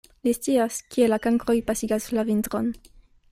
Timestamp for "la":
1.13-1.19, 2.21-2.25